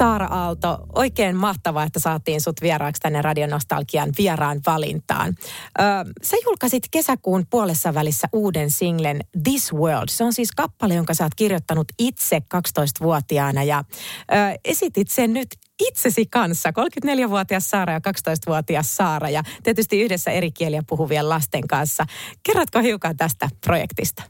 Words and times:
Saara 0.00 0.26
Aalto, 0.26 0.78
oikein 0.94 1.36
mahtavaa, 1.36 1.84
että 1.84 2.00
saatiin 2.00 2.40
sut 2.40 2.62
vieraaksi 2.62 3.00
tänne 3.00 3.22
Radionostalgian 3.22 4.08
vieraan 4.18 4.60
valintaan. 4.66 5.34
Ö, 5.80 5.82
sä 6.22 6.36
julkaisit 6.44 6.82
kesäkuun 6.90 7.44
puolessa 7.50 7.94
välissä 7.94 8.28
uuden 8.32 8.70
singlen 8.70 9.20
This 9.42 9.72
World. 9.72 10.08
Se 10.08 10.24
on 10.24 10.32
siis 10.32 10.52
kappale, 10.52 10.94
jonka 10.94 11.14
sä 11.14 11.24
oot 11.24 11.34
kirjoittanut 11.36 11.86
itse 11.98 12.38
12-vuotiaana 12.54 13.62
ja 13.62 13.84
ö, 14.32 14.34
esitit 14.64 15.08
sen 15.08 15.32
nyt 15.32 15.48
itsesi 15.80 16.26
kanssa, 16.26 16.70
34-vuotias 16.70 17.70
Saara 17.70 17.92
ja 17.92 18.00
12-vuotias 18.08 18.96
Saara 18.96 19.30
ja 19.30 19.42
tietysti 19.62 20.00
yhdessä 20.00 20.30
eri 20.30 20.50
kieliä 20.50 20.82
puhuvien 20.88 21.28
lasten 21.28 21.68
kanssa. 21.68 22.04
Kerrotko 22.46 22.78
hiukan 22.80 23.16
tästä 23.16 23.48
projektista? 23.66 24.22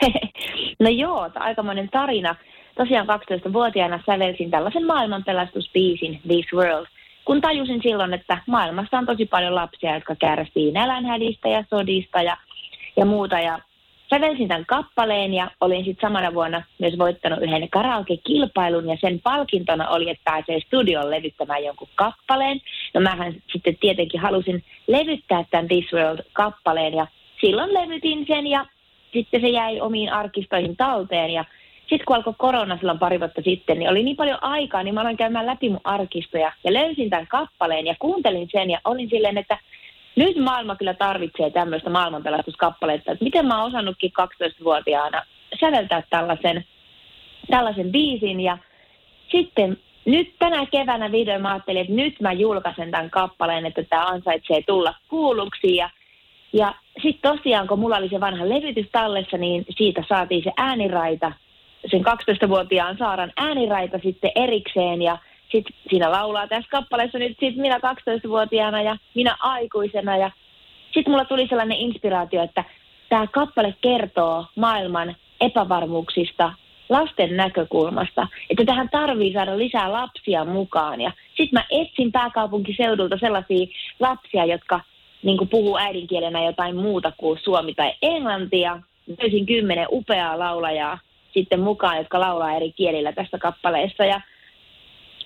No 0.80 0.88
joo, 0.88 1.30
aikamoinen 1.34 1.88
tarina 1.90 2.36
tosiaan 2.80 3.06
12-vuotiaana 3.06 4.00
sävelsin 4.06 4.50
tällaisen 4.50 4.86
maailmanpelastuspiisin 4.86 6.20
This 6.26 6.46
World, 6.54 6.86
kun 7.24 7.40
tajusin 7.40 7.82
silloin, 7.82 8.14
että 8.14 8.38
maailmassa 8.46 8.98
on 8.98 9.06
tosi 9.06 9.26
paljon 9.26 9.54
lapsia, 9.54 9.94
jotka 9.94 10.14
kärsii 10.14 10.72
nälänhädistä 10.72 11.48
ja 11.48 11.64
sodista 11.70 12.22
ja, 12.22 12.36
ja 12.96 13.04
muuta. 13.04 13.40
Ja 13.40 13.58
sävelsin 14.10 14.48
tämän 14.48 14.66
kappaleen 14.66 15.34
ja 15.34 15.50
olin 15.60 15.84
sitten 15.84 16.08
samana 16.08 16.34
vuonna 16.34 16.62
myös 16.78 16.98
voittanut 16.98 17.42
yhden 17.42 17.70
karaoke-kilpailun 17.70 18.88
ja 18.88 18.96
sen 19.00 19.20
palkintona 19.20 19.88
oli, 19.88 20.10
että 20.10 20.30
pääsee 20.30 20.60
studion 20.60 21.10
levyttämään 21.10 21.64
jonkun 21.64 21.88
kappaleen. 21.94 22.60
No 22.94 23.00
mähän 23.00 23.34
sitten 23.52 23.76
tietenkin 23.80 24.20
halusin 24.20 24.64
levyttää 24.86 25.44
tämän 25.50 25.68
This 25.68 25.92
World-kappaleen 25.92 26.94
ja 26.94 27.06
silloin 27.40 27.74
levytin 27.74 28.24
sen 28.26 28.46
ja 28.46 28.66
sitten 29.12 29.40
se 29.40 29.48
jäi 29.48 29.80
omiin 29.80 30.12
arkistoihin 30.12 30.76
talteen 30.76 31.30
ja 31.30 31.44
sitten 31.90 32.06
kun 32.06 32.16
alkoi 32.16 32.34
korona 32.38 32.76
silloin 32.76 32.98
pari 32.98 33.20
vuotta 33.20 33.42
sitten, 33.42 33.78
niin 33.78 33.90
oli 33.90 34.02
niin 34.02 34.16
paljon 34.16 34.38
aikaa, 34.44 34.82
niin 34.82 34.94
mä 34.94 35.00
aloin 35.00 35.16
käymään 35.16 35.46
läpi 35.46 35.68
mun 35.68 35.80
arkistoja 35.84 36.52
ja 36.64 36.72
löysin 36.72 37.10
tämän 37.10 37.26
kappaleen 37.26 37.86
ja 37.86 37.94
kuuntelin 37.98 38.48
sen 38.52 38.70
ja 38.70 38.80
olin 38.84 39.10
silleen, 39.10 39.38
että 39.38 39.58
nyt 40.16 40.36
maailma 40.36 40.76
kyllä 40.76 40.94
tarvitsee 40.94 41.50
tämmöistä 41.50 41.90
maailmanpelastuskappaletta, 41.90 43.12
että 43.12 43.24
miten 43.24 43.46
mä 43.46 43.58
oon 43.58 43.68
osannutkin 43.68 44.12
12-vuotiaana 44.20 45.22
säveltää 45.60 46.02
tällaisen, 46.10 46.64
tällaisen 47.50 47.92
biisin. 47.92 48.40
Ja 48.40 48.58
sitten 49.32 49.78
nyt 50.04 50.34
tänä 50.38 50.66
keväänä 50.66 51.12
video 51.12 51.38
mä 51.38 51.52
ajattelin, 51.52 51.80
että 51.80 51.92
nyt 51.92 52.20
mä 52.20 52.32
julkaisen 52.32 52.90
tämän 52.90 53.10
kappaleen, 53.10 53.66
että 53.66 53.82
tämä 53.82 54.06
ansaitsee 54.06 54.62
tulla 54.66 54.94
kuulluksi. 55.08 55.76
Ja 55.76 55.90
ja 56.52 56.74
sitten 57.02 57.36
tosiaan, 57.36 57.66
kun 57.66 57.78
mulla 57.78 57.96
oli 57.96 58.08
se 58.08 58.20
vanha 58.20 58.48
levytys 58.48 58.86
tallessa, 58.92 59.36
niin 59.36 59.64
siitä 59.76 60.04
saatiin 60.08 60.44
se 60.44 60.52
ääniraita 60.56 61.32
sen 61.90 62.00
12-vuotiaan 62.00 62.98
Saaran 62.98 63.32
ääniraita 63.36 63.98
sitten 64.02 64.30
erikseen 64.34 65.02
ja 65.02 65.18
sitten 65.52 65.76
siinä 65.90 66.10
laulaa 66.10 66.48
tässä 66.48 66.70
kappaleessa 66.70 67.18
nyt 67.18 67.36
sit 67.40 67.56
minä 67.56 67.78
12-vuotiaana 67.78 68.82
ja 68.82 68.96
minä 69.14 69.36
aikuisena 69.40 70.16
ja 70.16 70.30
sitten 70.94 71.10
mulla 71.10 71.24
tuli 71.24 71.46
sellainen 71.48 71.78
inspiraatio, 71.78 72.42
että 72.42 72.64
tämä 73.08 73.26
kappale 73.26 73.74
kertoo 73.80 74.46
maailman 74.56 75.16
epävarmuuksista 75.40 76.52
lasten 76.88 77.36
näkökulmasta, 77.36 78.26
että 78.50 78.64
tähän 78.64 78.88
tarvii 78.88 79.32
saada 79.32 79.58
lisää 79.58 79.92
lapsia 79.92 80.44
mukaan. 80.44 81.00
Ja 81.00 81.12
sitten 81.28 81.52
mä 81.52 81.64
etsin 81.70 82.12
pääkaupunkiseudulta 82.12 83.18
sellaisia 83.18 83.66
lapsia, 84.00 84.44
jotka 84.44 84.80
niin 85.22 85.48
puhuu 85.48 85.76
äidinkielenä 85.76 86.44
jotain 86.44 86.76
muuta 86.76 87.12
kuin 87.16 87.38
suomi 87.42 87.74
tai 87.74 87.92
englantia. 88.02 88.80
Löysin 89.22 89.46
kymmenen 89.46 89.86
upeaa 89.90 90.38
laulajaa 90.38 90.98
sitten 91.34 91.60
mukaan, 91.60 91.96
jotka 91.96 92.20
laulaa 92.20 92.56
eri 92.56 92.72
kielillä 92.72 93.12
tästä 93.12 93.38
kappaleessa. 93.38 94.04
Ja 94.04 94.20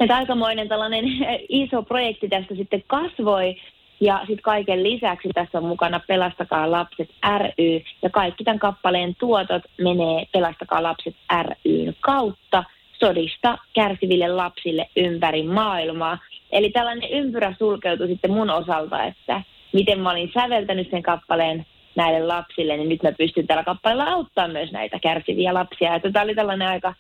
että 0.01 0.17
aikamoinen 0.17 0.69
tällainen 0.69 1.05
iso 1.49 1.83
projekti 1.83 2.29
tästä 2.29 2.55
sitten 2.55 2.83
kasvoi. 2.87 3.57
Ja 4.01 4.19
sitten 4.19 4.43
kaiken 4.43 4.83
lisäksi 4.83 5.29
tässä 5.35 5.59
on 5.59 5.65
mukana 5.65 6.01
Pelastakaa 6.09 6.71
lapset 6.71 7.11
ry. 7.39 7.83
Ja 8.03 8.11
kaikki 8.11 8.45
tämän 8.45 8.59
kappaleen 8.59 9.15
tuotot 9.19 9.63
menee 9.79 10.27
Pelastakaa 10.33 10.83
lapset 10.83 11.17
ryn 11.43 11.97
kautta 12.01 12.65
sodista 13.01 13.59
kärsiville 13.75 14.29
lapsille 14.29 14.89
ympäri 14.97 15.43
maailmaa. 15.43 16.19
Eli 16.53 16.71
tällainen 16.71 17.11
ympyrä 17.11 17.55
sulkeutui 17.59 18.09
sitten 18.09 18.31
mun 18.31 18.51
osalta, 18.51 19.05
että 19.05 19.43
miten 19.73 20.01
mä 20.01 20.11
olin 20.11 20.31
säveltänyt 20.35 20.91
sen 20.91 21.03
kappaleen 21.03 21.67
näille 21.97 22.27
lapsille, 22.27 22.77
niin 22.77 22.89
nyt 22.89 23.03
mä 23.03 23.13
pystyn 23.13 23.47
tällä 23.47 23.65
kappaleella 23.65 24.05
auttamaan 24.05 24.53
myös 24.53 24.73
näitä 24.73 24.99
kärsiviä 24.99 25.55
lapsia. 25.55 25.95
Että 25.95 26.11
tämä 26.11 26.23
oli 26.23 26.35
tällainen 26.35 26.69
aika, 26.69 26.95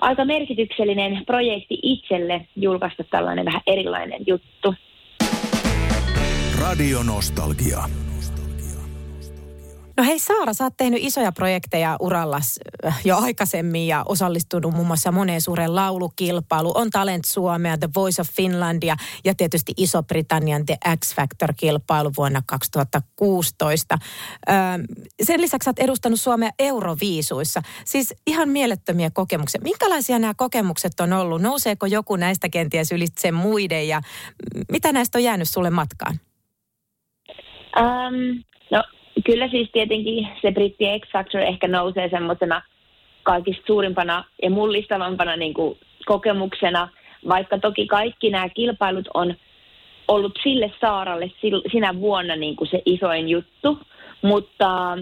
aika 0.00 0.24
merkityksellinen 0.24 1.22
projekti 1.26 1.78
itselle 1.82 2.46
julkaista 2.56 3.04
tällainen 3.04 3.44
vähän 3.44 3.62
erilainen 3.66 4.20
juttu. 4.26 4.74
Radio 6.60 7.02
Nostalgia. 7.02 8.07
No 9.98 10.04
hei 10.04 10.18
Saara, 10.18 10.52
sä 10.52 10.64
oot 10.64 10.76
tehnyt 10.76 11.02
isoja 11.02 11.32
projekteja 11.32 11.96
uralla 12.00 12.40
jo 13.04 13.16
aikaisemmin 13.16 13.86
ja 13.86 14.02
osallistunut 14.06 14.74
muun 14.74 14.86
muassa 14.86 15.12
moneen 15.12 15.40
suureen 15.40 15.74
laulukilpailuun. 15.74 16.76
On 16.76 16.90
Talent 16.90 17.24
Suomea, 17.24 17.78
The 17.78 17.88
Voice 17.94 18.20
of 18.22 18.28
Finlandia 18.36 18.96
ja 19.24 19.34
tietysti 19.34 19.72
Iso-Britannian 19.76 20.66
The 20.66 20.76
X 21.04 21.14
Factor-kilpailu 21.14 22.12
vuonna 22.16 22.42
2016. 22.46 23.98
Öö, 24.48 24.56
sen 25.22 25.40
lisäksi 25.40 25.64
sä 25.64 25.70
oot 25.70 25.78
edustanut 25.78 26.20
Suomea 26.20 26.50
Euroviisuissa. 26.58 27.62
Siis 27.84 28.14
ihan 28.26 28.48
mielettömiä 28.48 29.10
kokemuksia. 29.10 29.60
Minkälaisia 29.60 30.18
nämä 30.18 30.34
kokemukset 30.36 31.00
on 31.00 31.12
ollut? 31.12 31.42
Nouseeko 31.42 31.86
joku 31.86 32.16
näistä 32.16 32.48
kenties 32.48 32.92
ylitse 32.92 33.32
muiden 33.32 33.88
ja 33.88 34.00
mitä 34.72 34.92
näistä 34.92 35.18
on 35.18 35.24
jäänyt 35.24 35.48
sulle 35.48 35.70
matkaan? 35.70 36.20
Um, 37.76 38.44
no 38.70 38.84
kyllä 39.24 39.48
siis 39.48 39.68
tietenkin 39.72 40.28
se 40.42 40.52
Britti 40.52 40.84
X 41.00 41.12
Factor 41.12 41.40
ehkä 41.40 41.68
nousee 41.68 42.08
semmoisena 42.08 42.62
kaikista 43.22 43.66
suurimpana 43.66 44.24
ja 44.42 44.50
mullistavampana 44.50 45.36
niin 45.36 45.54
kuin 45.54 45.78
kokemuksena, 46.06 46.88
vaikka 47.28 47.58
toki 47.58 47.86
kaikki 47.86 48.30
nämä 48.30 48.48
kilpailut 48.48 49.08
on 49.14 49.34
ollut 50.08 50.38
sille 50.42 50.72
Saaralle 50.80 51.32
sinä 51.72 52.00
vuonna 52.00 52.36
niin 52.36 52.56
kuin 52.56 52.68
se 52.68 52.82
isoin 52.86 53.28
juttu, 53.28 53.78
mutta 54.22 54.98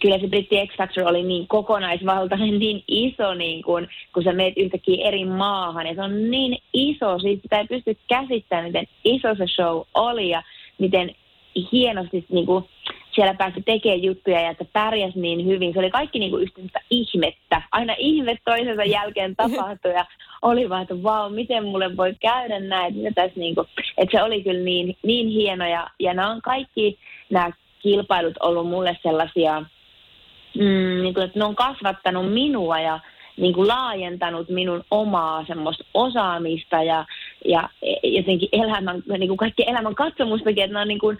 kyllä 0.00 0.18
se 0.18 0.28
Britti 0.28 0.66
X 0.66 0.76
Factor 0.76 1.04
oli 1.08 1.22
niin 1.22 1.48
kokonaisvaltainen, 1.48 2.58
niin 2.58 2.84
iso, 2.88 3.34
niin 3.34 3.62
kuin, 3.62 3.88
kun 4.14 4.22
sä 4.22 4.32
meet 4.32 4.54
yhtäkkiä 4.56 5.08
eri 5.08 5.24
maahan. 5.24 5.86
Ja 5.86 5.94
se 5.94 6.02
on 6.02 6.30
niin 6.30 6.58
iso, 6.72 7.18
siis 7.18 7.42
sitä 7.42 7.58
ei 7.58 7.66
pysty 7.66 7.96
käsittämään, 8.08 8.66
miten 8.66 8.86
iso 9.04 9.34
se 9.34 9.46
show 9.46 9.82
oli 9.94 10.28
ja 10.28 10.42
miten 10.78 11.14
hienosti 11.72 12.24
niin 12.28 12.46
kuin, 12.46 12.64
siellä 13.14 13.34
pääsi 13.34 13.62
tekemään 13.62 14.02
juttuja 14.02 14.40
ja 14.40 14.50
että 14.50 14.64
pärjäsi 14.72 15.20
niin 15.20 15.46
hyvin. 15.46 15.72
Se 15.72 15.78
oli 15.78 15.90
kaikki 15.90 16.18
niin 16.18 16.30
kuin 16.30 16.42
yhtä 16.42 16.80
ihmettä. 16.90 17.62
Aina 17.72 17.94
ihme 17.98 18.36
toisensa 18.44 18.84
jälkeen 18.84 19.36
tapahtui 19.42 19.92
ja 19.92 20.04
oli 20.42 20.68
vaan, 20.68 20.82
että 20.82 21.02
vau, 21.02 21.30
miten 21.30 21.64
mulle 21.64 21.96
voi 21.96 22.14
käydä 22.20 22.60
näin. 22.60 23.06
Että, 23.06 23.22
tässä 23.22 23.40
niin 23.40 23.54
kuin, 23.54 23.66
että 23.98 24.18
se 24.18 24.22
oli 24.22 24.42
kyllä 24.42 24.64
niin, 24.64 24.96
niin 25.02 25.28
hieno 25.28 25.66
ja, 25.66 25.90
ja 26.00 26.14
nämä 26.14 26.30
on 26.30 26.42
kaikki 26.42 26.98
nämä 27.30 27.50
kilpailut 27.78 28.36
ollut 28.40 28.68
mulle 28.68 28.98
sellaisia, 29.02 29.60
mm, 30.58 31.02
niin 31.02 31.14
kuin, 31.14 31.24
että 31.24 31.38
ne 31.38 31.44
on 31.44 31.56
kasvattanut 31.56 32.32
minua 32.32 32.80
ja 32.80 33.00
niin 33.36 33.54
kuin 33.54 33.68
laajentanut 33.68 34.48
minun 34.48 34.84
omaa 34.90 35.44
semmoista 35.46 35.84
osaamista 35.94 36.82
ja, 36.82 37.04
ja 37.44 37.68
jotenkin 38.02 38.48
elämän, 38.52 39.02
niin 39.18 39.28
kuin 39.28 39.36
kaikki 39.36 39.64
elämän 39.66 39.94
katsomustakin, 39.94 40.64
että 40.64 40.74
ne 40.74 40.80
on 40.80 40.88
niin 40.88 40.98
kuin, 40.98 41.18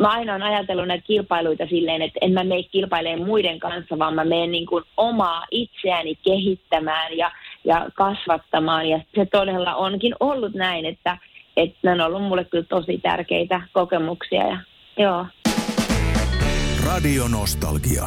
mä 0.00 0.08
aina 0.08 0.32
olen 0.32 0.46
ajatellut 0.46 0.88
näitä 0.88 1.06
kilpailuita 1.06 1.66
silleen, 1.66 2.02
että 2.02 2.18
en 2.20 2.32
mä 2.32 2.44
mene 2.44 2.62
kilpailemaan 2.62 3.28
muiden 3.28 3.58
kanssa, 3.58 3.98
vaan 3.98 4.14
mä 4.14 4.24
menen 4.24 4.50
niin 4.50 4.66
kuin 4.66 4.84
omaa 4.96 5.44
itseäni 5.50 6.14
kehittämään 6.14 7.16
ja, 7.16 7.32
ja 7.64 7.90
kasvattamaan. 7.94 8.88
Ja 8.88 9.00
se 9.14 9.26
todella 9.26 9.74
onkin 9.74 10.14
ollut 10.20 10.54
näin, 10.54 10.86
että, 10.86 11.18
että 11.56 11.78
ne 11.82 11.92
on 11.92 12.00
ollut 12.00 12.22
mulle 12.22 12.44
kyllä 12.44 12.64
tosi 12.68 12.98
tärkeitä 12.98 13.60
kokemuksia. 13.72 14.46
Ja, 14.46 14.58
joo. 14.96 15.26
Radio 16.86 17.28
Nostalgia. 17.28 18.04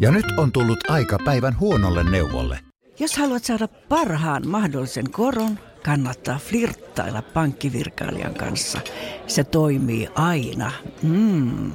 Ja 0.00 0.10
nyt 0.10 0.26
on 0.38 0.52
tullut 0.52 0.90
aika 0.90 1.18
päivän 1.24 1.60
huonolle 1.60 2.10
neuvolle. 2.10 2.58
Jos 3.00 3.18
haluat 3.18 3.44
saada 3.44 3.68
parhaan 3.88 4.48
mahdollisen 4.48 5.10
koron, 5.10 5.58
kannattaa 5.84 6.38
flirttailla 6.38 7.22
pankkivirkailijan 7.22 8.34
kanssa. 8.34 8.80
Se 9.26 9.44
toimii 9.44 10.08
aina. 10.14 10.72
Mm. 11.02 11.72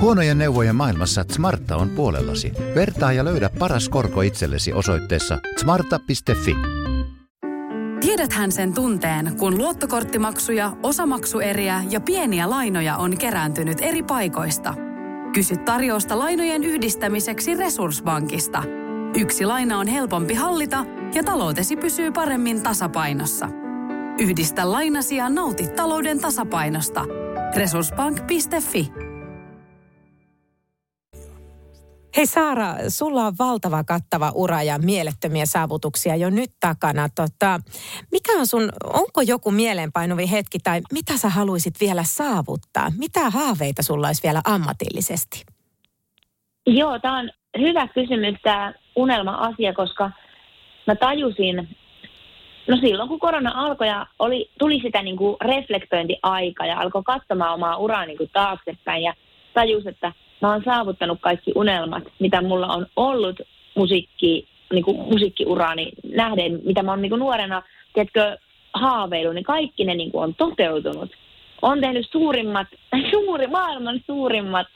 Huonojen 0.00 0.38
neuvojen 0.38 0.76
maailmassa 0.76 1.24
Smarta 1.32 1.76
on 1.76 1.90
puolellasi. 1.90 2.52
Vertaa 2.74 3.12
ja 3.12 3.24
löydä 3.24 3.50
paras 3.58 3.88
korko 3.88 4.22
itsellesi 4.22 4.72
osoitteessa 4.72 5.38
smarta.fi. 5.60 6.56
Tiedäthän 8.00 8.52
sen 8.52 8.74
tunteen, 8.74 9.36
kun 9.38 9.58
luottokorttimaksuja, 9.58 10.76
osamaksueriä 10.82 11.84
ja 11.90 12.00
pieniä 12.00 12.50
lainoja 12.50 12.96
on 12.96 13.18
kerääntynyt 13.18 13.78
eri 13.80 14.02
paikoista. 14.02 14.74
Kysy 15.32 15.56
tarjousta 15.56 16.18
lainojen 16.18 16.64
yhdistämiseksi 16.64 17.54
Resurssbankista. 17.54 18.62
Yksi 19.20 19.46
laina 19.46 19.78
on 19.78 19.86
helpompi 19.86 20.34
hallita 20.34 20.84
ja 21.14 21.24
taloutesi 21.24 21.76
pysyy 21.76 22.12
paremmin 22.12 22.62
tasapainossa. 22.62 23.48
Yhdistä 24.18 24.72
lainasi 24.72 25.16
ja 25.16 25.28
nauti 25.28 25.68
talouden 25.76 26.20
tasapainosta. 26.20 27.04
Resurssbank.fi 27.56 28.92
Hei 32.16 32.26
Saara, 32.26 32.74
sulla 32.88 33.26
on 33.26 33.32
valtava 33.38 33.84
kattava 33.84 34.32
ura 34.34 34.62
ja 34.62 34.78
mielettömiä 34.78 35.46
saavutuksia 35.46 36.16
jo 36.16 36.30
nyt 36.30 36.50
takana. 36.60 37.08
Tota, 37.08 37.60
mikä 38.12 38.32
on 38.32 38.46
sun, 38.46 38.68
onko 38.84 39.20
joku 39.20 39.50
mieleenpainuvi 39.50 40.30
hetki 40.30 40.58
tai 40.58 40.80
mitä 40.92 41.16
sä 41.16 41.28
haluaisit 41.28 41.74
vielä 41.80 42.04
saavuttaa? 42.04 42.92
Mitä 42.98 43.30
haaveita 43.30 43.82
sulla 43.82 44.06
olisi 44.06 44.22
vielä 44.22 44.40
ammatillisesti? 44.44 45.44
Joo, 46.66 46.98
tämä 46.98 47.18
on 47.18 47.30
hyvä 47.58 47.88
kysymys 47.88 48.34
tämä 48.42 48.74
unelma-asia, 48.96 49.74
koska 49.74 50.10
mä 50.86 50.94
tajusin, 50.94 51.68
no 52.68 52.76
silloin 52.76 53.08
kun 53.08 53.18
korona 53.18 53.52
alkoi 53.54 53.88
ja 53.88 54.06
oli, 54.18 54.50
tuli 54.58 54.80
sitä 54.82 55.02
niin 55.02 55.16
kuin 55.16 55.36
reflektointiaika 55.40 56.66
ja 56.66 56.80
alkoi 56.80 57.02
katsomaan 57.02 57.54
omaa 57.54 57.76
uraa 57.76 58.06
niin 58.06 58.18
kuin 58.18 58.30
taaksepäin 58.32 59.02
ja 59.02 59.14
tajus, 59.54 59.86
että 59.86 60.12
mä 60.42 60.52
oon 60.52 60.62
saavuttanut 60.64 61.18
kaikki 61.20 61.52
unelmat, 61.54 62.02
mitä 62.18 62.42
mulla 62.42 62.66
on 62.66 62.86
ollut 62.96 63.40
musiikki, 63.74 64.48
niin 64.72 64.84
kuin 64.84 64.96
musiikkiuraani 64.96 65.92
nähden, 66.14 66.60
mitä 66.64 66.82
mä 66.82 66.92
oon 66.92 67.02
niin 67.02 67.10
kuin 67.10 67.20
nuorena, 67.20 67.62
tiedätkö, 67.94 68.36
haaveilu, 68.74 69.32
niin 69.32 69.44
kaikki 69.44 69.84
ne 69.84 69.94
niin 69.94 70.10
kuin 70.10 70.24
on 70.24 70.34
toteutunut. 70.34 71.10
On 71.62 71.80
tehnyt 71.80 72.06
suurimmat, 72.10 72.66
suuri, 73.10 73.46
maailman 73.46 74.00
suurimmat 74.06 74.66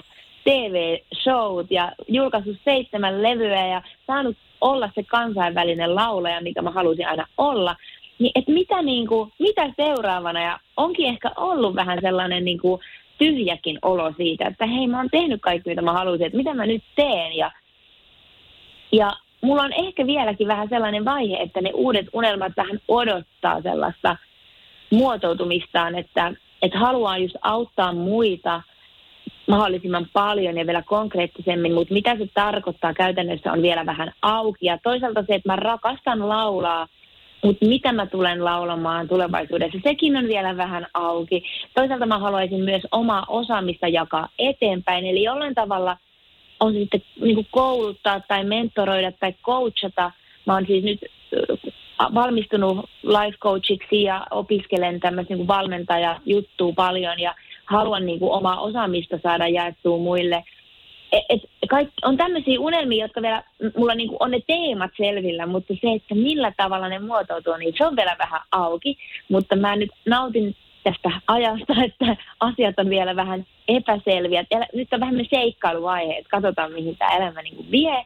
TV-showt 0.45 1.71
ja 1.71 1.93
julkaissut 2.09 2.57
seitsemän 2.65 3.23
levyä 3.23 3.67
ja 3.67 3.83
saanut 4.07 4.37
olla 4.61 4.91
se 4.95 5.03
kansainvälinen 5.03 5.95
laulaja, 5.95 6.41
mikä 6.41 6.63
mä 6.63 6.71
halusin 6.71 7.09
aina 7.09 7.27
olla. 7.39 7.77
Niin, 8.19 8.33
että 8.35 8.53
mitä, 8.53 8.83
niin 8.83 9.07
kuin, 9.07 9.33
mitä 9.39 9.73
seuraavana? 9.77 10.43
Ja 10.43 10.59
onkin 10.77 11.09
ehkä 11.09 11.31
ollut 11.37 11.75
vähän 11.75 11.99
sellainen 12.03 12.45
niin 12.45 12.61
kuin, 12.61 12.81
tyhjäkin 13.19 13.79
olo 13.83 14.13
siitä, 14.17 14.47
että 14.47 14.67
hei 14.67 14.87
mä 14.87 14.97
oon 14.97 15.11
tehnyt 15.11 15.41
kaikki 15.43 15.71
mitä 15.71 15.83
mä 15.83 15.93
halusin, 15.93 16.27
että 16.27 16.37
mitä 16.37 16.55
mä 16.55 16.67
nyt 16.67 16.85
teen. 16.97 17.37
Ja, 17.37 17.51
ja 18.93 19.13
mulla 19.41 19.63
on 19.63 19.73
ehkä 19.73 20.07
vieläkin 20.07 20.49
vähän 20.49 20.69
sellainen 20.69 21.05
vaihe, 21.05 21.37
että 21.37 21.61
ne 21.61 21.71
uudet 21.75 22.07
unelmat 22.13 22.53
vähän 22.57 22.81
odottaa 22.89 23.63
sellaista 23.63 24.17
muotoutumistaan, 24.91 25.95
että, 25.95 26.33
että 26.63 26.79
haluaa 26.79 27.19
just 27.19 27.37
auttaa 27.43 27.93
muita 27.93 28.63
mahdollisimman 29.49 30.07
paljon 30.13 30.59
ja 30.59 30.67
vielä 30.67 30.83
konkreettisemmin, 30.83 31.75
mutta 31.75 31.95
mitä 31.95 32.17
se 32.17 32.29
tarkoittaa 32.35 32.95
käytännössä 32.95 33.53
on 33.53 33.63
vielä 33.63 33.87
vähän 33.87 34.13
auki. 34.23 34.67
Ja 34.67 34.79
toisaalta 34.83 35.25
se, 35.27 35.35
että 35.35 35.49
mä 35.53 35.57
rakastan 35.57 36.29
laulaa 36.29 36.89
mutta 37.45 37.67
mitä 37.67 37.93
mä 37.93 38.07
tulen 38.07 38.45
laulamaan 38.45 39.09
tulevaisuudessa, 39.09 39.79
sekin 39.85 40.17
on 40.17 40.27
vielä 40.29 40.57
vähän 40.57 40.87
auki. 40.95 41.45
Toisaalta 41.75 42.07
mä 42.07 42.19
haluaisin 42.19 42.61
myös 42.61 42.83
omaa 42.93 43.25
osaamista 43.29 43.89
jakaa 43.89 44.29
eteenpäin, 44.39 45.07
eli 45.07 45.23
jollain 45.23 45.55
tavalla 45.55 45.97
on 46.61 46.73
sitten 46.73 47.03
niin 47.21 47.47
kouluttaa 47.51 48.21
tai 48.21 48.45
mentoroida 48.45 49.13
tai 49.13 49.35
coachata. 49.43 50.13
Mä 50.47 50.55
oon 50.55 50.67
siis 50.67 50.85
nyt 50.85 51.01
valmistunut 52.15 52.91
life 53.03 53.39
coachiksi 53.39 54.03
ja 54.03 54.27
opiskelen 54.31 55.01
tämmöistä 55.01 55.35
niin 55.35 55.47
valmentaja-juttua 55.47 56.73
paljon 56.77 57.21
ja 57.21 57.35
haluan 57.67 58.07
niin 58.07 58.19
kuin 58.19 58.33
omaa 58.33 58.61
osaamista 58.61 59.19
saada 59.23 59.49
jaettua 59.49 59.99
muille– 59.99 60.45
et, 61.29 61.43
kaik, 61.71 61.89
on 62.03 62.17
tämmöisiä 62.17 62.61
unelmia, 62.61 63.05
jotka 63.05 63.23
vielä, 63.23 63.43
mulla 63.77 63.95
niinku 63.95 64.17
on 64.21 64.31
ne 64.31 64.41
teemat 64.47 64.91
selvillä, 64.97 65.47
mutta 65.47 65.75
se, 65.75 65.93
että 65.93 66.15
millä 66.15 66.53
tavalla 66.57 66.89
ne 66.89 66.99
muotoutuu, 66.99 67.57
niin 67.57 67.75
se 67.79 67.87
on 67.87 67.97
vielä 67.97 68.17
vähän 68.19 68.41
auki. 68.53 68.97
Mutta 69.29 69.57
mä 69.57 69.77
nyt 69.77 69.91
nautin 70.07 70.57
tästä 70.85 71.11
ajasta, 71.27 71.75
että 71.85 72.17
asiat 72.41 72.79
on 72.79 72.91
vielä 72.91 73.17
vähän 73.17 73.47
epäselviä. 73.69 74.45
Nyt 74.75 74.93
on 74.93 75.01
vähän 75.01 75.27
seikkailuvaihe, 75.31 76.13
että 76.13 76.31
katsotaan 76.31 76.73
mihin 76.73 76.97
tämä 76.97 77.17
elämä 77.17 77.43
niinku 77.43 77.65
vie. 77.71 78.05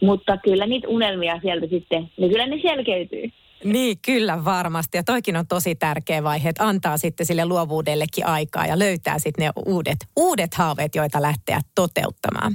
Mutta 0.00 0.36
kyllä 0.36 0.66
niitä 0.66 0.88
unelmia 0.88 1.40
sieltä 1.42 1.66
sitten, 1.66 2.10
niin 2.16 2.30
kyllä 2.30 2.46
ne 2.46 2.58
selkeytyy. 2.62 3.30
Niin, 3.64 3.98
kyllä 4.06 4.44
varmasti. 4.44 4.96
Ja 4.96 5.04
toikin 5.04 5.36
on 5.36 5.46
tosi 5.46 5.74
tärkeä 5.74 6.22
vaihe, 6.22 6.48
että 6.48 6.68
antaa 6.68 6.98
sitten 6.98 7.26
sille 7.26 7.46
luovuudellekin 7.46 8.26
aikaa 8.26 8.66
ja 8.66 8.78
löytää 8.78 9.18
sitten 9.18 9.44
ne 9.46 9.52
uudet, 9.66 9.96
uudet 10.16 10.54
haaveet, 10.54 10.94
joita 10.94 11.22
lähteä 11.22 11.60
toteuttamaan. 11.74 12.52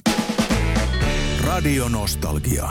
Radio 1.48 1.90
Nostalgia. 1.90 2.70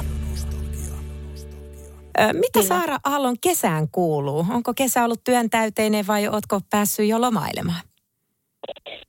Mitä 2.32 2.62
Saara 2.62 2.98
Aallon 3.04 3.36
kesään 3.40 3.88
kuuluu? 3.92 4.46
Onko 4.50 4.74
kesä 4.74 5.04
ollut 5.04 5.24
työntäyteinen 5.24 6.06
vai 6.06 6.28
ootko 6.28 6.60
päässyt 6.70 7.08
jo 7.08 7.20
lomailemaan? 7.20 7.80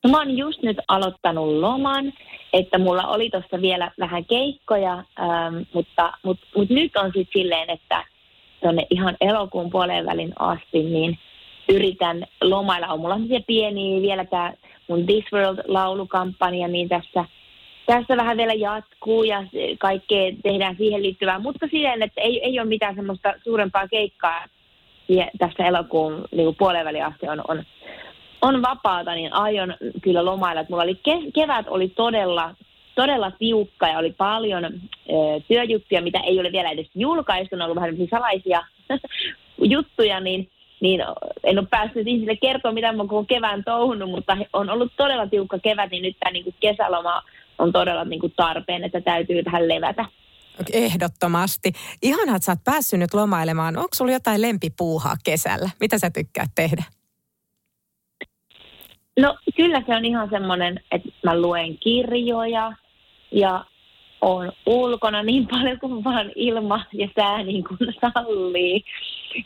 No 0.04 0.10
mä 0.10 0.18
oon 0.18 0.38
just 0.38 0.62
nyt 0.62 0.78
aloittanut 0.88 1.48
loman, 1.48 2.14
että 2.54 2.78
mulla 2.78 3.08
oli 3.08 3.30
tuossa 3.30 3.62
vielä 3.62 3.92
vähän 4.00 4.26
keikkoja, 4.26 4.94
ähm, 4.94 5.56
mutta, 5.74 6.14
mutta, 6.24 6.46
mutta 6.58 6.74
nyt 6.74 6.96
on 6.96 7.06
sitten 7.06 7.42
silleen, 7.42 7.70
että 7.70 8.06
tuonne 8.64 8.88
ihan 8.90 9.18
elokuun 9.22 9.70
puoleen 9.70 10.06
välin 10.06 10.34
asti, 10.40 10.84
niin 10.84 11.18
yritän 11.74 12.26
lomailla. 12.42 12.88
On 12.88 13.00
mulla 13.00 13.16
on 13.16 13.28
pieniä 13.48 14.02
vielä 14.02 14.26
tämä 14.26 14.54
mun 14.88 15.06
This 15.06 15.26
World-laulukampanja, 15.34 16.68
niin 16.68 16.90
tässä, 16.90 17.26
tässä 17.86 18.18
vähän 18.18 18.38
vielä 18.38 18.54
jatkuu 18.54 19.24
ja 19.24 19.44
kaikkea 19.80 20.32
tehdään 20.44 20.76
siihen 20.78 21.04
liittyvää, 21.04 21.40
mutta 21.40 21.68
siihen, 21.72 22.04
että 22.04 22.22
ei, 22.22 22.44
ei 22.44 22.60
ole 22.60 22.68
mitään 22.68 22.96
semmoista 22.96 23.34
suurempaa 23.44 23.88
keikkaa 23.88 24.46
tässä 25.38 25.66
elokuun 25.66 26.26
niin 26.32 26.56
puoleen 26.56 26.86
väliin 26.86 27.06
asti 27.06 27.28
on, 27.28 27.42
on, 27.48 27.64
on 28.42 28.62
vapaata, 28.62 29.14
niin 29.14 29.34
aion 29.34 29.76
kyllä 30.02 30.26
lomailla. 30.26 30.62
Että 30.62 30.72
mulla 30.72 30.84
oli 30.84 31.00
kevät 31.34 31.66
oli 31.70 31.88
todella 31.88 32.56
todella 32.96 33.32
tiukka 33.32 33.88
ja 33.88 33.98
oli 33.98 34.12
paljon 34.12 34.66
ö, 34.66 34.72
työjuttuja, 35.48 36.02
mitä 36.02 36.20
ei 36.20 36.40
ole 36.40 36.52
vielä 36.52 36.70
edes 36.70 36.90
julkaistu, 36.96 37.56
on 37.56 37.62
ollut 37.62 37.76
vähän 37.76 37.96
salaisia 38.10 38.64
juttuja, 39.74 40.20
niin, 40.20 40.50
niin 40.82 41.02
en 41.44 41.60
ole 41.60 41.68
päässyt 41.70 42.08
ihmisille 42.08 42.38
kertoa, 42.42 42.72
mitä 42.72 42.92
mä 42.92 43.04
oon 43.12 43.28
kevään 43.28 43.64
touhunut, 43.64 44.10
mutta 44.10 44.38
on 44.54 44.70
ollut 44.70 44.94
todella 44.98 45.28
tiukka 45.28 45.60
kevät, 45.60 45.92
niin 45.92 46.04
nyt 46.04 46.18
tämä 46.20 46.32
niin 46.32 46.56
kesäloma 46.60 47.22
on 47.58 47.72
todella 47.72 48.06
niin 48.06 48.20
kuin 48.20 48.34
tarpeen, 48.36 48.84
että 48.84 49.02
täytyy 49.02 49.44
tähän 49.44 49.68
levätä. 49.68 50.06
Ehdottomasti. 50.74 51.72
Ihanaa, 52.02 52.36
että 52.36 52.46
sä 52.46 52.52
oot 52.52 52.64
päässyt 52.64 53.00
nyt 53.00 53.14
lomailemaan. 53.14 53.78
Onko 53.78 53.90
sulla 53.94 54.12
jotain 54.12 54.42
lempipuuhaa 54.42 55.16
kesällä? 55.24 55.70
Mitä 55.80 55.98
sä 55.98 56.10
tykkäät 56.10 56.50
tehdä? 56.56 56.84
No 59.20 59.38
kyllä 59.56 59.84
se 59.88 59.96
on 59.96 60.06
ihan 60.06 60.30
semmoinen, 60.30 60.80
että 60.92 61.10
mä 61.24 61.42
luen 61.42 61.78
kirjoja, 61.78 62.74
ja 63.34 63.66
on 64.22 64.52
ulkona 64.66 65.24
niin 65.24 65.48
paljon 65.48 65.80
kuin 65.80 66.04
vaan 66.04 66.32
ilma 66.36 66.86
ja 66.94 67.08
sää 67.16 67.44
niin 67.44 67.64
kuin 67.64 67.78
sallii. 68.02 68.84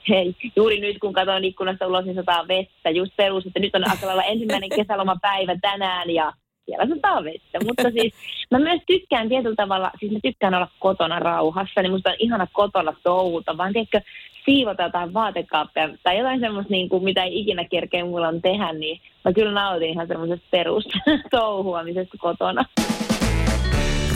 Hei, 0.10 0.36
juuri 0.56 0.79
nyt 0.79 0.98
kun 1.00 1.13
katson 1.13 1.46
ikkunasta 1.46 1.88
ulos, 1.88 2.06
niin 2.06 2.15
sataa 2.15 2.48
vettä. 2.48 2.89
Just 2.89 3.12
perus, 3.17 3.46
että 3.46 3.60
nyt 3.60 3.75
on 3.75 3.89
aika 3.89 4.24
ensimmäinen 4.24 4.70
kesälomapäivä 4.70 5.56
tänään 5.62 6.10
ja 6.10 6.34
siellä 6.65 6.96
sataa 6.96 7.24
vettä. 7.24 7.60
Mutta 7.65 7.91
siis 7.91 8.13
mä 8.51 8.60
myös 8.60 8.82
tykkään 8.88 9.29
tietyllä 9.29 9.56
tavalla, 9.56 9.91
siis 10.00 10.12
mä 10.12 10.20
tykkään 10.24 10.53
olla 10.53 10.70
kotona 10.79 11.20
rauhassa, 11.20 11.82
niin 11.82 11.91
musta 11.91 12.10
on 12.10 12.15
ihana 12.20 12.48
kotona 12.53 12.94
touhuta, 13.03 13.58
vaan 13.58 13.74
tiedätkö, 13.74 14.01
siivota 14.46 14.84
jotain 14.84 15.13
vaatekaappia 15.13 15.89
tai 16.03 16.17
jotain 16.17 16.39
semmoista, 16.39 16.72
niin 16.72 16.89
kuin, 16.89 17.03
mitä 17.03 17.24
ei 17.24 17.39
ikinä 17.39 17.65
kerkeä 17.65 18.06
mulla 18.06 18.27
on 18.27 18.41
tehdä, 18.41 18.74
niin 18.74 19.01
mä 19.25 19.34
kyllä 19.34 19.51
nautin 19.51 19.89
ihan 19.89 20.08
semmoisesta 20.08 20.48
perus 20.51 20.88
touhuamisesta 21.32 22.17
kotona. 22.20 22.65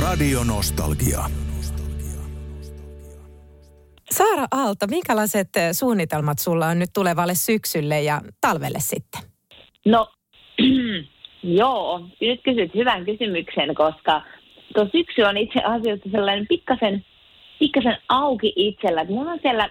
Radio 0.02 0.44
Nostalgia. 0.44 1.20
Saara 4.12 4.48
Aalto, 4.52 4.88
minkälaiset 4.90 5.56
eh, 5.56 5.72
suunnitelmat 5.72 6.40
sulla 6.40 6.68
on 6.68 6.80
nyt 6.80 6.90
tulevalle 6.94 7.36
syksylle 7.36 8.02
ja 8.02 8.22
talvelle 8.42 8.78
sitten? 8.80 9.22
No, 9.86 10.08
joo, 11.44 12.08
nyt 12.22 12.42
kysyt 12.44 12.76
hyvän 12.76 13.06
kysymyksen, 13.06 13.76
koska 13.76 14.22
tuo 14.74 14.88
syksy 14.92 15.22
on 15.22 15.38
itse 15.38 15.60
asiassa 15.60 16.10
sellainen 16.12 16.46
pikkasen, 16.50 17.06
pikkasen 17.60 17.98
auki 18.10 18.54
itsellä. 18.56 19.06
Mulla 19.06 19.32
on 19.32 19.40
siellä 19.42 19.70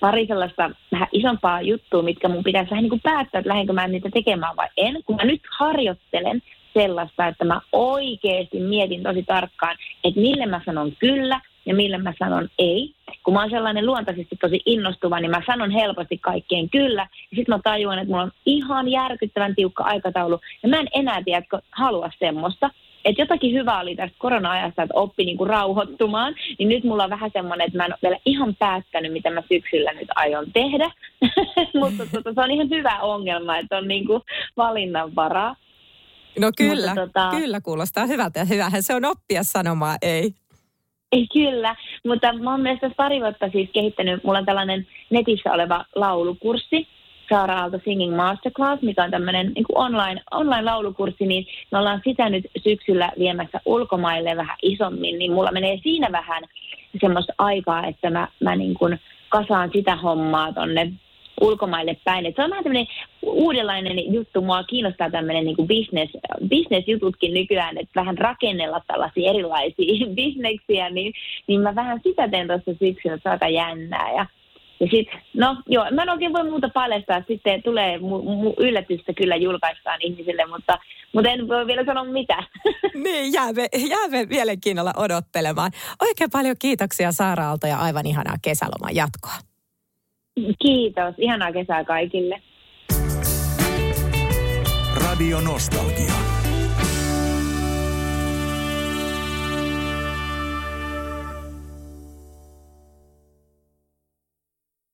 pari 0.00 0.26
sellaista 0.26 0.70
vähän 0.92 1.08
isompaa 1.12 1.62
juttua, 1.62 2.02
mitkä 2.02 2.28
mun 2.28 2.44
pitäisi 2.44 2.70
vähän 2.70 2.82
niin 2.82 2.90
kuin 2.90 3.02
päättää, 3.02 3.38
että 3.38 3.48
lähdenkö 3.48 3.72
mä 3.72 3.88
niitä 3.88 4.08
tekemään 4.14 4.56
vai 4.56 4.68
en. 4.76 5.02
Kun 5.04 5.16
mä 5.16 5.24
nyt 5.24 5.40
harjoittelen 5.58 6.42
sellaista, 6.74 7.26
että 7.26 7.44
mä 7.44 7.60
oikeasti 7.72 8.60
mietin 8.60 9.02
tosi 9.02 9.22
tarkkaan, 9.22 9.76
että 10.04 10.20
mille 10.20 10.46
mä 10.46 10.60
sanon 10.64 10.92
kyllä 10.98 11.40
ja 11.66 11.74
mille 11.74 11.98
mä 11.98 12.12
sanon 12.18 12.48
ei. 12.58 12.94
Kun 13.24 13.34
mä 13.34 13.40
oon 13.40 13.50
sellainen 13.50 13.86
luontaisesti 13.86 14.36
tosi 14.36 14.60
innostuva, 14.66 15.20
niin 15.20 15.30
mä 15.30 15.42
sanon 15.46 15.70
helposti 15.70 16.18
kaikkeen 16.18 16.70
kyllä. 16.70 17.02
Ja 17.02 17.36
sitten 17.36 17.54
mä 17.54 17.60
tajuan, 17.64 17.98
että 17.98 18.10
mulla 18.10 18.22
on 18.22 18.32
ihan 18.46 18.88
järkyttävän 18.88 19.54
tiukka 19.54 19.84
aikataulu. 19.84 20.40
Ja 20.62 20.68
mä 20.68 20.76
en 20.76 20.88
enää 20.94 21.22
tiedä, 21.24 21.46
halua 21.70 22.10
semmoista. 22.18 22.70
Että 23.04 23.22
jotakin 23.22 23.52
hyvää 23.52 23.80
oli 23.80 23.96
tästä 23.96 24.16
korona-ajasta, 24.18 24.82
että 24.82 24.94
oppi 24.94 25.24
niinku 25.24 25.44
rauhoittumaan. 25.44 26.34
Niin 26.58 26.68
nyt 26.68 26.84
mulla 26.84 27.04
on 27.04 27.10
vähän 27.10 27.30
semmoinen, 27.32 27.66
että 27.66 27.78
mä 27.78 27.84
en 27.84 27.92
ole 27.92 27.98
vielä 28.02 28.18
ihan 28.24 28.56
päättänyt, 28.58 29.12
mitä 29.12 29.30
mä 29.30 29.42
syksyllä 29.52 29.92
nyt 29.92 30.08
aion 30.14 30.46
tehdä. 30.52 30.90
Mutta 31.80 32.06
tota, 32.12 32.34
se 32.34 32.40
on 32.40 32.50
ihan 32.50 32.70
hyvä 32.70 32.98
ongelma, 33.00 33.58
että 33.58 33.78
on 33.78 33.88
niinku 33.88 34.22
valinnanvaraa. 34.56 35.56
No 36.40 36.50
kyllä, 36.56 36.86
mutta, 36.86 37.06
tota, 37.06 37.30
kyllä 37.30 37.60
kuulostaa 37.60 38.06
hyvältä 38.06 38.40
ja 38.40 38.44
hyvähän 38.44 38.82
se 38.82 38.94
on 38.94 39.04
oppia 39.04 39.42
sanomaan 39.42 39.98
ei. 40.02 40.34
Ei 41.12 41.26
kyllä, 41.32 41.76
mutta 42.06 42.32
mä 42.32 42.50
oon 42.50 42.60
myös 42.60 42.78
tässä 42.80 42.94
pari 42.96 43.20
vuotta 43.20 43.48
siis 43.52 43.70
kehittänyt, 43.72 44.24
mulla 44.24 44.38
on 44.38 44.44
tällainen 44.44 44.86
netissä 45.10 45.52
oleva 45.52 45.84
laulukurssi, 45.94 46.88
Saara 47.28 47.58
Aalto 47.58 47.80
Singing 47.84 48.16
Masterclass, 48.16 48.82
mikä 48.82 49.04
on 49.04 49.10
tämmöinen 49.10 49.52
niin 49.54 49.64
online, 49.74 50.22
online-laulukurssi, 50.30 51.26
niin 51.26 51.46
me 51.72 51.78
ollaan 51.78 52.00
sitä 52.04 52.30
nyt 52.30 52.44
syksyllä 52.62 53.12
viemässä 53.18 53.60
ulkomaille 53.64 54.36
vähän 54.36 54.56
isommin, 54.62 55.18
niin 55.18 55.32
mulla 55.32 55.52
menee 55.52 55.78
siinä 55.82 56.12
vähän 56.12 56.42
semmoista 57.00 57.32
aikaa, 57.38 57.86
että 57.86 58.10
mä, 58.10 58.28
mä 58.40 58.56
niin 58.56 58.74
kuin 58.74 59.00
kasaan 59.28 59.70
sitä 59.72 59.96
hommaa 59.96 60.52
tonne 60.52 60.92
ulkomaille 61.42 61.96
päin. 62.04 62.26
Et 62.26 62.36
se 62.36 62.42
on 62.42 62.50
vähän 62.50 62.64
tämmöinen 62.64 62.86
uudenlainen 63.22 64.12
juttu. 64.14 64.42
Mua 64.42 64.64
kiinnostaa 64.64 65.10
tämmöinen 65.10 65.44
niin 65.44 65.56
business, 65.56 66.12
business-jututkin 66.48 67.34
nykyään, 67.34 67.78
että 67.78 68.00
vähän 68.00 68.18
rakennella 68.18 68.80
tällaisia 68.86 69.30
erilaisia 69.30 70.06
bisneksiä, 70.18 70.90
niin, 70.90 71.12
niin 71.46 71.60
mä 71.60 71.74
vähän 71.74 72.00
sitä 72.02 72.28
teen 72.28 72.46
tuossa 72.46 72.74
syksyllä, 72.78 73.14
että 73.14 73.30
saata 73.30 73.48
jännää. 73.48 74.12
Ja, 74.12 74.26
ja 74.80 74.86
sitten, 74.90 75.22
no 75.34 75.56
joo, 75.66 75.86
mä 75.90 76.02
en 76.02 76.10
oikein 76.10 76.32
voi 76.32 76.50
muuta 76.50 76.68
paljastaa, 76.68 77.22
sitten 77.28 77.62
tulee 77.62 77.98
mu, 77.98 78.22
mu, 78.22 78.54
yllätystä 78.58 79.12
kyllä 79.12 79.36
julkaistaan 79.36 79.98
ihmisille, 80.00 80.46
mutta, 80.46 80.78
mutta 81.12 81.30
en 81.30 81.48
voi 81.48 81.66
vielä 81.66 81.84
sanoa 81.84 82.04
mitä. 82.04 82.42
Niin, 83.04 83.32
jäämme, 83.32 83.66
jäämme 83.88 84.26
mielenkiinnolla 84.26 84.92
odottelemaan. 84.96 85.70
Oikein 86.00 86.30
paljon 86.30 86.56
kiitoksia 86.58 87.12
Saaraalta 87.12 87.66
ja 87.66 87.78
aivan 87.78 88.06
ihanaa 88.06 88.36
kesäloman 88.42 88.94
jatkoa. 88.94 89.51
Kiitos. 90.34 91.14
Ihanaa 91.18 91.52
kesää 91.52 91.84
kaikille. 91.84 92.42
Radio 95.06 95.40
Nostalgia. 95.40 96.41